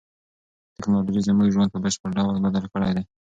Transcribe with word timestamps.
تکنالوژي 0.75 1.21
زموږ 1.27 1.47
ژوند 1.53 1.69
په 1.71 1.79
بشپړ 1.83 2.09
ډول 2.17 2.35
بدل 2.45 2.65
کړی 2.73 2.91
دی. 2.95 3.03